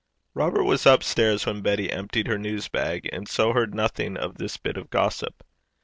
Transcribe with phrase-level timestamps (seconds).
[0.33, 4.39] Robert was up stairs when Betty emptied her news bag, and so heard nothing of
[4.39, 5.43] this bit of gossip.